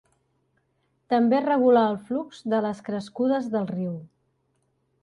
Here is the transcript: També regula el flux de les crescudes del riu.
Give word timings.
També 1.13 1.41
regula 1.45 1.83
el 1.91 1.99
flux 2.09 2.41
de 2.55 2.63
les 2.69 2.83
crescudes 2.89 3.53
del 3.55 3.71
riu. 3.77 3.97